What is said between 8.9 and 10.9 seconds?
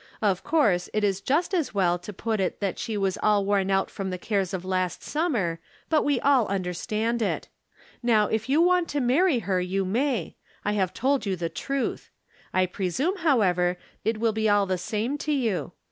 marry her you may. I